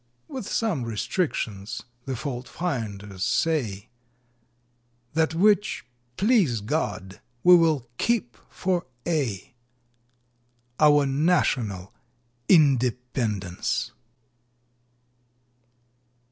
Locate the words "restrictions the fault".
0.83-2.47